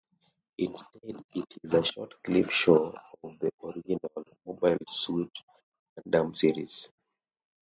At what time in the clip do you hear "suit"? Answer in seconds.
4.87-5.29